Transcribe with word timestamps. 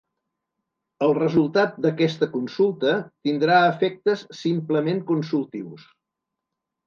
El 1.07 1.11
resultat 1.17 1.75
d’aquesta 1.85 2.29
consulta 2.31 2.95
tindrà 3.27 3.59
efectes 3.75 4.23
simplement 4.39 5.03
consultius. 5.11 5.85